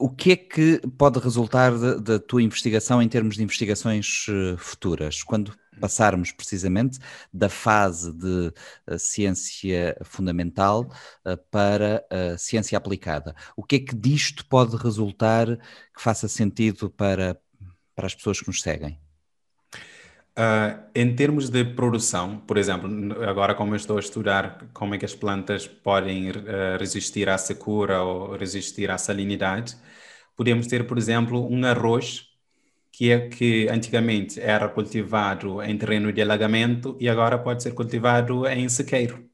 [0.00, 4.26] O que é que pode resultar da tua investigação em termos de investigações
[4.58, 5.22] futuras?
[5.22, 6.98] Quando passarmos precisamente
[7.32, 8.52] da fase de
[8.86, 10.92] uh, ciência fundamental
[11.24, 12.04] uh, para
[12.36, 13.34] ciência aplicada.
[13.56, 17.40] O que é que disto pode resultar que faça sentido para,
[17.94, 19.00] para as pessoas que nos seguem?
[20.38, 22.88] Uh, em termos de produção, por exemplo,
[23.28, 27.36] agora como eu estou a estudar como é que as plantas podem uh, resistir à
[27.36, 29.76] secura ou resistir à salinidade,
[30.36, 32.30] podemos ter, por exemplo, um arroz
[32.92, 38.46] que é que antigamente era cultivado em terreno de alagamento e agora pode ser cultivado
[38.46, 39.28] em sequeiro.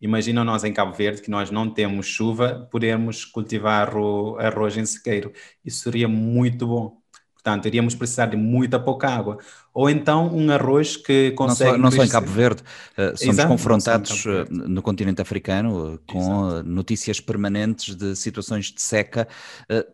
[0.00, 4.86] Imagina nós em Cabo Verde, que nós não temos chuva, podemos cultivar o arroz em
[4.86, 5.32] sequeiro.
[5.64, 7.02] Isso seria muito bom.
[7.48, 9.38] Portanto, iríamos precisar de muita pouca água.
[9.72, 11.70] Ou então um arroz que consegue...
[11.70, 15.94] Não só, não só em Cabo Verde, uh, somos Exato, confrontados uh, no continente africano
[15.94, 16.68] uh, com Exato.
[16.68, 19.26] notícias permanentes de situações de seca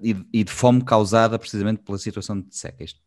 [0.03, 2.83] e, e, de fome causada precisamente pela situação de seca.
[2.83, 2.99] Isto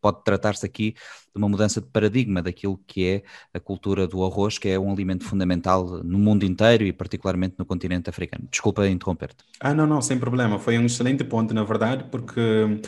[0.00, 3.22] pode tratar-se aqui de uma mudança de paradigma daquilo que é
[3.54, 7.64] a cultura do arroz, que é um alimento fundamental no mundo inteiro e particularmente no
[7.64, 8.46] continente africano.
[8.50, 9.44] Desculpa interromper-te.
[9.60, 10.58] Ah, não, não, sem problema.
[10.58, 12.80] Foi um excelente ponto, na verdade, porque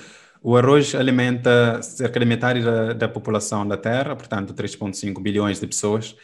[0.42, 5.66] o arroz alimenta cerca de metade da, da população da Terra, portanto 3,5 bilhões de
[5.66, 6.16] pessoas,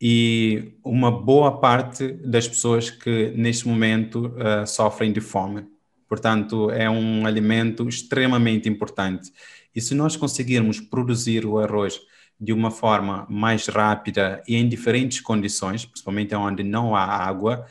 [0.00, 5.66] e uma boa parte das pessoas que neste momento uh, sofrem de fome.
[6.08, 9.32] Portanto, é um alimento extremamente importante.
[9.74, 12.00] E se nós conseguirmos produzir o arroz
[12.40, 17.66] de uma forma mais rápida e em diferentes condições, principalmente onde não há água,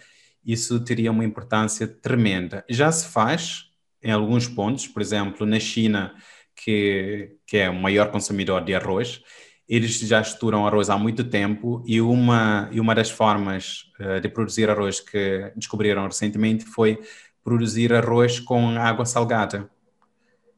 [0.46, 2.64] isso teria uma importância tremenda.
[2.70, 3.67] Já se faz,
[4.04, 6.14] em alguns pontos, por exemplo, na China,
[6.56, 9.22] que, que é o maior consumidor de arroz,
[9.68, 14.30] eles já esturam arroz há muito tempo e uma, e uma das formas uh, de
[14.30, 17.00] produzir arroz que descobriram recentemente foi
[17.44, 19.70] produzir arroz com água salgada.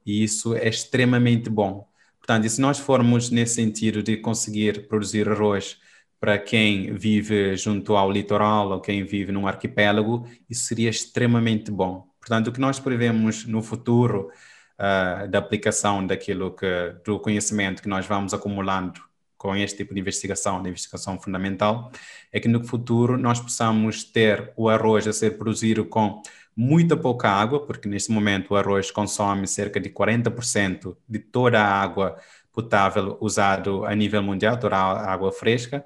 [0.06, 1.88] E isso é extremamente bom.
[2.20, 5.78] Portanto, se nós formos nesse sentido de conseguir produzir arroz
[6.20, 12.09] para quem vive junto ao litoral ou quem vive num arquipélago, isso seria extremamente bom.
[12.30, 14.30] Portanto, o que nós prevemos no futuro
[14.78, 19.02] uh, da aplicação daquilo que, do conhecimento que nós vamos acumulando
[19.36, 21.92] com este tipo de investigação, de investigação fundamental,
[22.32, 26.22] é que no futuro nós possamos ter o arroz a ser produzido com
[26.56, 31.82] muita pouca água, porque neste momento o arroz consome cerca de 40% de toda a
[31.82, 32.16] água
[32.54, 35.84] potável usado a nível mundial, toda a água fresca.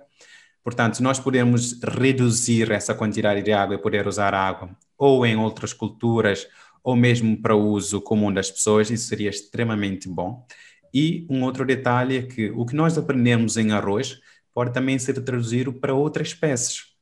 [0.62, 4.70] Portanto, nós pudermos reduzir essa quantidade de água e poder usar água
[5.04, 6.48] ou em outras culturas,
[6.82, 10.46] ou mesmo para o uso comum das pessoas, isso seria extremamente bom.
[10.94, 14.20] E um outro detalhe é que o que nós aprendemos em arroz
[14.54, 16.94] pode também ser traduzido para outras espécies.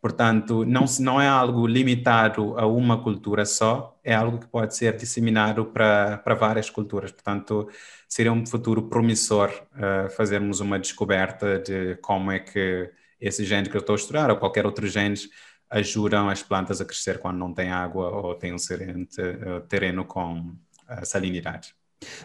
[0.00, 4.96] Portanto, não, não é algo limitado a uma cultura só, é algo que pode ser
[4.96, 7.12] disseminado para, para várias culturas.
[7.12, 7.68] Portanto,
[8.08, 13.76] seria um futuro promissor uh, fazermos uma descoberta de como é que esse gene que
[13.76, 15.14] eu estou a estudar ou qualquer outro gene
[15.72, 20.38] ajudam as plantas a crescer quando não tem água ou tem um uh, terreno com
[20.40, 21.74] uh, salinidade.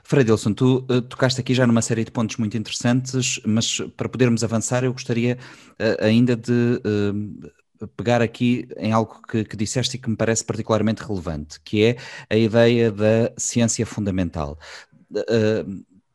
[0.03, 4.43] Fredilson, tu uh, tocaste aqui já numa série de pontos muito interessantes, mas para podermos
[4.43, 5.37] avançar eu gostaria
[5.73, 10.43] uh, ainda de uh, pegar aqui em algo que, que, disseste e que me parece
[10.43, 11.97] particularmente relevante, que é
[12.29, 14.57] a ideia da ciência fundamental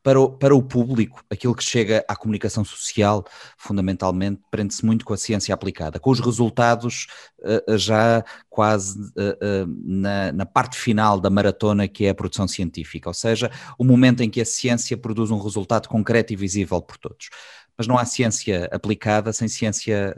[0.03, 3.23] para o, para o público, aquilo que chega à comunicação social,
[3.57, 7.07] fundamentalmente, prende-se muito com a ciência aplicada, com os resultados
[7.39, 12.47] uh, já quase uh, uh, na, na, parte final da maratona, que é a produção
[12.47, 16.81] científica, ou seja, o momento em que a ciência produz um resultado concreto e visível
[16.81, 17.29] por todos.
[17.77, 20.15] Mas não há ciência aplicada sem ciência,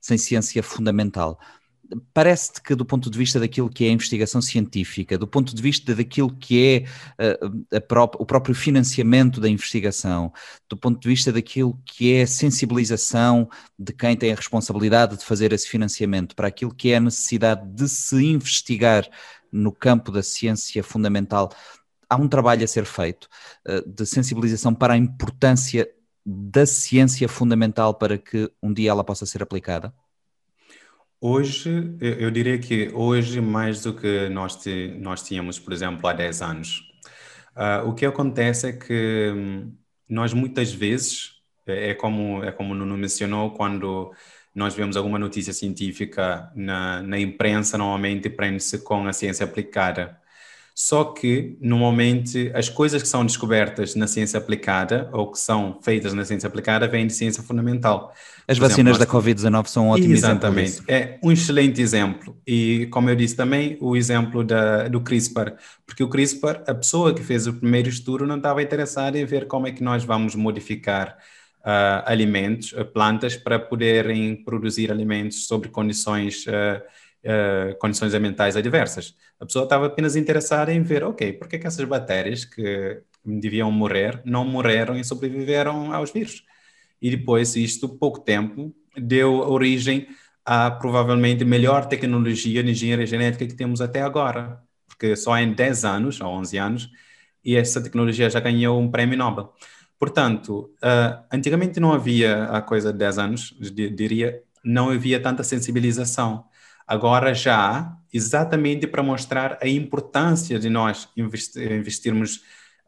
[0.00, 1.38] sem ciência fundamental
[2.12, 5.62] parece-te que do ponto de vista daquilo que é a investigação científica, do ponto de
[5.62, 6.86] vista daquilo que
[7.18, 10.32] é uh, pró o próprio financiamento da investigação,
[10.68, 15.24] do ponto de vista daquilo que é a sensibilização de quem tem a responsabilidade de
[15.24, 19.08] fazer esse financiamento para aquilo que é a necessidade de se investigar
[19.52, 21.52] no campo da ciência fundamental,
[22.08, 23.28] há um trabalho a ser feito
[23.68, 25.88] uh, de sensibilização para a importância
[26.26, 29.94] da ciência fundamental para que um dia ela possa ser aplicada?
[31.26, 34.62] Hoje, eu diria que hoje mais do que nós,
[35.00, 36.92] nós tínhamos, por exemplo, há 10 anos.
[37.56, 39.74] Uh, o que acontece é que hum,
[40.06, 44.12] nós muitas vezes, é, é como, é como o Nuno mencionou, quando
[44.54, 50.20] nós vemos alguma notícia científica na, na imprensa, normalmente prende-se com a ciência aplicada.
[50.74, 56.12] Só que, normalmente, as coisas que são descobertas na ciência aplicada ou que são feitas
[56.12, 58.12] na ciência aplicada vêm de ciência fundamental.
[58.48, 60.70] As Por vacinas exemplo, da Covid-19 são um ótimo Exatamente.
[60.70, 62.36] Exemplo é um excelente exemplo.
[62.44, 65.54] E, como eu disse também, o exemplo da, do CRISPR.
[65.86, 69.46] Porque o CRISPR, a pessoa que fez o primeiro estudo não estava interessada em ver
[69.46, 71.16] como é que nós vamos modificar
[71.60, 76.44] uh, alimentos, uh, plantas, para poderem produzir alimentos sobre condições...
[76.48, 76.82] Uh,
[77.24, 79.14] uh, condições ambientais adversas.
[79.40, 83.70] A pessoa estava apenas interessada em ver, ok, por que, que essas bactérias que deviam
[83.70, 86.44] morrer não morreram e sobreviveram aos vírus?
[87.00, 90.06] E depois, isto, pouco tempo, deu origem
[90.44, 94.62] à provavelmente melhor tecnologia de engenharia genética que temos até agora.
[94.86, 96.90] Porque só em 10 anos, ou 11 anos,
[97.44, 99.52] e essa tecnologia já ganhou um prêmio Nobel.
[99.98, 106.44] Portanto, uh, antigamente não havia, a coisa de 10 anos, diria, não havia tanta sensibilização.
[106.86, 112.36] Agora já, exatamente para mostrar a importância de nós investirmos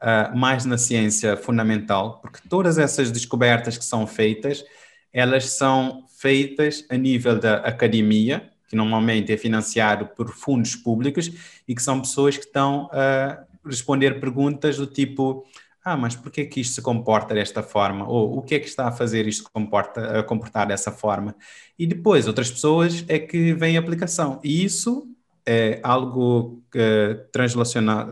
[0.02, 4.64] uh, mais na ciência fundamental, porque todas essas descobertas que são feitas,
[5.12, 11.30] elas são feitas a nível da academia, que normalmente é financiado por fundos públicos
[11.66, 15.46] e que são pessoas que estão a responder perguntas do tipo
[15.87, 18.09] ah, mas por que isto se comporta desta forma?
[18.09, 21.37] Ou o que é que está a fazer isto comporta, a comportar dessa forma?
[21.79, 24.40] E depois, outras pessoas é que vem a aplicação.
[24.42, 25.07] E isso
[25.46, 26.61] é algo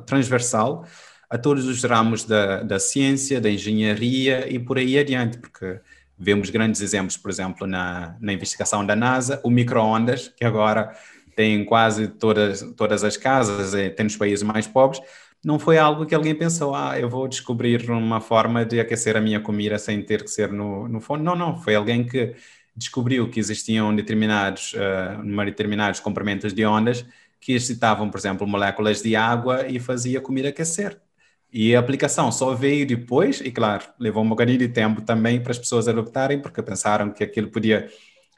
[0.07, 0.87] transversal
[1.29, 5.81] a todos os ramos da, da ciência, da engenharia e por aí adiante, porque
[6.17, 10.97] vemos grandes exemplos, por exemplo, na, na investigação da NASA, o micro-ondas, que agora
[11.35, 15.03] tem quase todas, todas as casas, eh, tem nos países mais pobres,
[15.45, 19.21] não foi algo que alguém pensou, ah, eu vou descobrir uma forma de aquecer a
[19.21, 21.23] minha comida sem ter que ser no, no forno.
[21.23, 22.35] Não, não, foi alguém que
[22.75, 27.05] descobriu que existiam determinados, uh, determinados comprimentos de ondas
[27.39, 30.99] que excitavam, por exemplo, moléculas de água e fazia a comida aquecer.
[31.53, 35.53] E a aplicação só veio depois, e claro, levou um bocadinho de tempo também para
[35.53, 37.89] as pessoas adoptarem, porque pensaram que aquilo podia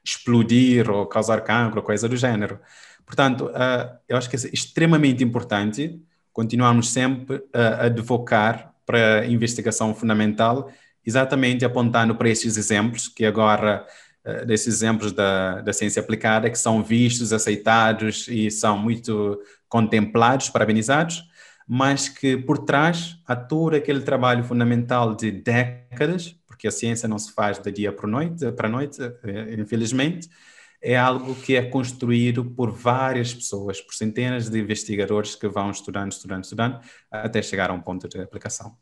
[0.04, 2.58] explodir ou causar cancro, coisa do gênero.
[3.06, 6.02] Portanto, uh, eu acho que é extremamente importante
[6.36, 10.70] continuamos sempre a advocar para a investigação fundamental,
[11.02, 13.86] exatamente apontando para esses exemplos, que agora,
[14.22, 20.50] eh, desses exemplos da, da ciência aplicada, que são vistos, aceitados e são muito contemplados,
[20.50, 21.24] parabenizados,
[21.66, 27.18] mas que por trás há todo aquele trabalho fundamental de décadas, porque a ciência não
[27.18, 30.28] se faz de dia para noite, para noite, eh, infelizmente,
[30.86, 36.12] é algo que é construído por várias pessoas, por centenas de investigadores que vão estudando,
[36.12, 36.80] estudando, estudando,
[37.10, 38.78] até chegar a um ponto de aplicação.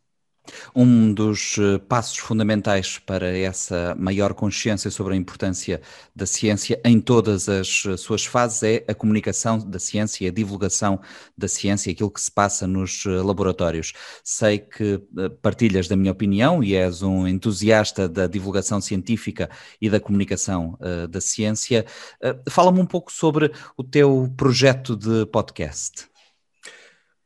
[0.74, 5.80] Um dos eh, passos fundamentais para essa maior consciência sobre a importância
[6.14, 11.00] da ciência em todas as eh, suas fases é a comunicação da ciência a divulgação
[11.36, 13.92] da ciência, aquilo que se passa nos eh, laboratórios.
[14.22, 15.00] Sei que
[15.42, 19.48] partilhas da minha opinião e és um entusiasta da divulgação científica
[19.80, 20.78] e da comunicação
[21.10, 21.84] da ciência.
[22.48, 26.13] Fala-me um pouco sobre o teu projeto de podcast.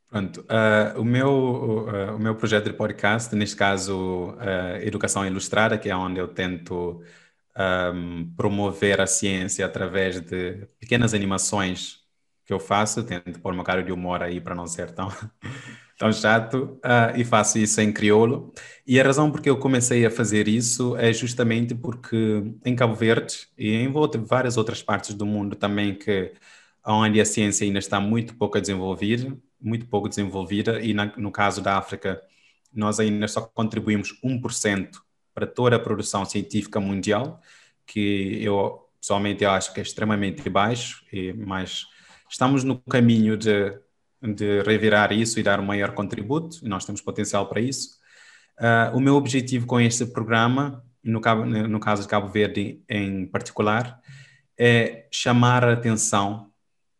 [0.09, 5.77] Pronto, uh, o, meu, uh, o meu projeto de podcast, neste caso, uh, Educação Ilustrada,
[5.77, 7.03] que é onde eu tento
[7.93, 11.99] um, promover a ciência através de pequenas animações
[12.45, 15.09] que eu faço, tento pôr uma cara de humor aí para não ser tão,
[15.99, 16.79] tão chato,
[17.15, 18.51] e faço isso em crioulo.
[18.87, 22.95] E a razão por que eu comecei a fazer isso é justamente porque em Cabo
[22.95, 23.91] Verde e em
[24.25, 26.33] várias outras partes do mundo também que
[26.85, 31.61] onde a ciência ainda está muito pouco desenvolvida, muito pouco desenvolvida e na, no caso
[31.61, 32.21] da África
[32.73, 34.89] nós ainda só contribuímos 1%
[35.33, 37.41] para toda a produção científica mundial,
[37.85, 41.85] que eu pessoalmente eu acho que é extremamente baixo, e, mas
[42.29, 43.73] estamos no caminho de,
[44.21, 47.97] de revirar isso e dar um maior contributo, e nós temos potencial para isso.
[48.59, 51.21] Uh, o meu objetivo com este programa, no,
[51.67, 53.99] no caso de Cabo Verde em particular,
[54.57, 56.51] é chamar a atenção,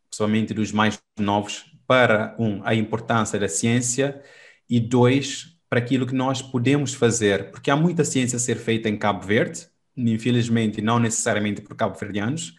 [0.10, 4.22] principalmente dos mais novos, para, um, a importância da ciência
[4.70, 8.88] e, dois, para aquilo que nós podemos fazer, porque há muita ciência a ser feita
[8.88, 9.68] em Cabo Verde,
[9.98, 12.54] infelizmente não necessariamente por cabo-verdianos,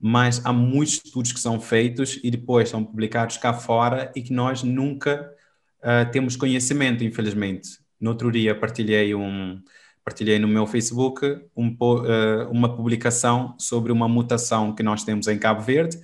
[0.00, 4.32] mas há muitos estudos que são feitos e depois são publicados cá fora e que
[4.32, 5.32] nós nunca
[5.78, 7.78] uh, temos conhecimento, infelizmente.
[8.00, 9.62] No outro dia partilhei um
[10.04, 11.24] partilhei no meu Facebook
[11.56, 16.00] um, uh, uma publicação sobre uma mutação que nós temos em Cabo Verde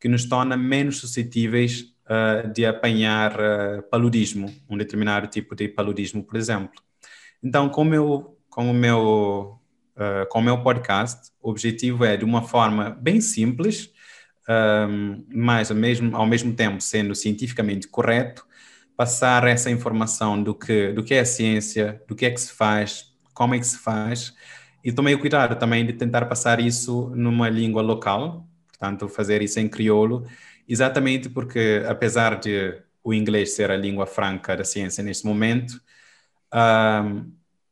[0.00, 1.91] que nos torna menos suscetíveis
[2.52, 6.82] de apanhar uh, paludismo, um determinado tipo de paludismo, por exemplo.
[7.42, 9.58] Então, com o meu, com o meu,
[9.96, 13.90] uh, com o meu podcast, o objetivo é, de uma forma bem simples,
[14.48, 18.44] um, mas ao mesmo, ao mesmo tempo sendo cientificamente correto,
[18.96, 22.52] passar essa informação do que, do que é a ciência, do que é que se
[22.52, 24.34] faz, como é que se faz,
[24.84, 29.60] e tomei o cuidado também de tentar passar isso numa língua local, portanto, fazer isso
[29.60, 30.26] em crioulo,
[30.68, 35.80] exatamente porque, apesar de o inglês ser a língua franca da ciência neste momento,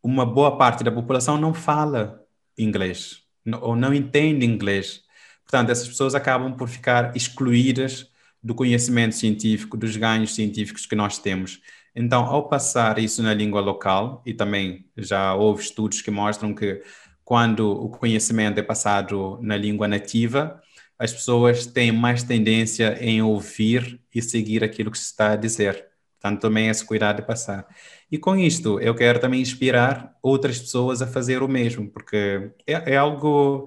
[0.02, 2.24] uma boa parte da população não fala
[2.56, 3.22] inglês
[3.60, 5.02] ou não entende inglês.
[5.44, 8.08] Portanto, essas pessoas acabam por ficar excluídas
[8.42, 11.60] do conhecimento científico, dos ganhos científicos que nós temos.
[11.94, 16.82] Então, ao passar isso na língua local, e também já houve estudos que mostram que
[17.24, 20.60] quando o conhecimento é passado na língua nativa,
[21.00, 25.86] as pessoas têm mais tendência em ouvir e seguir aquilo que se está a dizer.
[26.20, 27.66] Portanto, também esse cuidado de passar.
[28.12, 32.92] E com isto, eu quero também inspirar outras pessoas a fazer o mesmo, porque é,
[32.92, 33.66] é algo,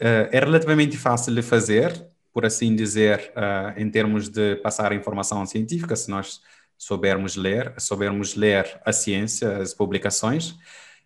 [0.00, 1.92] uh, é relativamente fácil de fazer,
[2.32, 6.40] por assim dizer, uh, em termos de passar informação científica, se nós
[6.78, 10.56] soubermos ler, soubermos ler a ciência, as publicações,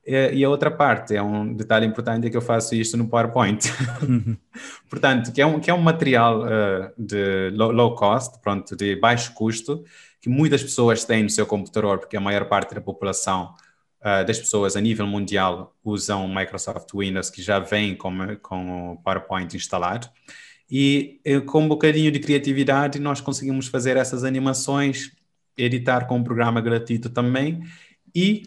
[0.09, 3.71] e a outra parte, é um detalhe importante, é que eu faço isto no PowerPoint.
[4.03, 4.37] Uhum.
[4.89, 8.97] Portanto, que é um, que é um material uh, de low, low, cost, pronto, de
[8.97, 9.85] baixo custo,
[10.21, 13.55] que muitas pessoas têm no seu computador, porque a maior parte da população
[14.01, 18.97] uh, das pessoas a nível mundial usam Microsoft Windows, que já vem com, com o
[18.97, 20.09] PowerPoint instalado.
[20.71, 25.11] E eh, com um bocadinho de criatividade, nós conseguimos fazer essas animações,
[25.57, 27.63] editar com um programa gratuito também,
[28.15, 28.43] e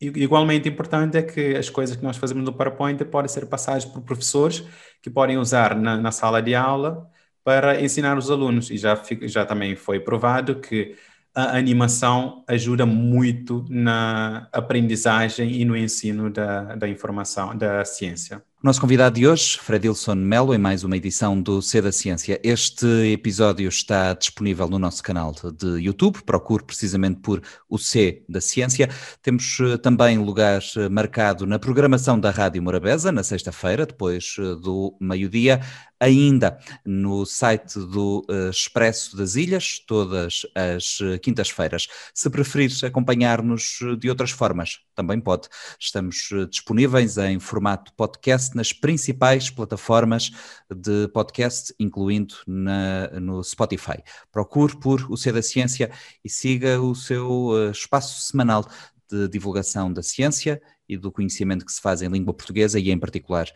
[0.00, 4.02] igualmente importante é que as coisas que nós fazemos no PowerPoint podem ser passadas por
[4.02, 4.64] professores
[5.02, 7.08] que podem usar na, na sala de aula
[7.42, 8.70] para ensinar os alunos.
[8.70, 10.96] E já, já também foi provado que
[11.34, 18.42] a animação ajuda muito na aprendizagem e no ensino da, da informação, da ciência.
[18.64, 22.40] Nosso convidado de hoje, Fredilson Melo, em mais uma edição do C da Ciência.
[22.42, 28.40] Este episódio está disponível no nosso canal de YouTube, procure precisamente por o C da
[28.40, 28.88] Ciência.
[29.20, 34.42] Temos eh, também lugar eh, marcado na programação da Rádio Morabeza, na sexta-feira, depois eh,
[34.54, 35.60] do meio-dia,
[36.00, 41.86] ainda no site do Expresso das Ilhas, todas as quintas-feiras.
[42.12, 45.48] Se preferir acompanhar-nos de outras formas, também pode.
[45.80, 50.30] Estamos disponíveis em formato podcast nas principais plataformas
[50.70, 54.02] de podcast, incluindo na, no Spotify.
[54.32, 55.90] Procure por o C da Ciência
[56.24, 58.64] e siga o seu uh, espaço semanal
[59.10, 62.98] de divulgação da ciência e do conhecimento que se faz em língua portuguesa e, em
[62.98, 63.46] particular,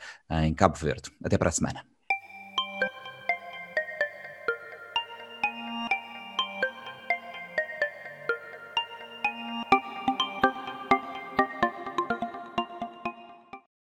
[0.42, 1.10] em Cabo Verde.
[1.22, 1.97] Até para a semana.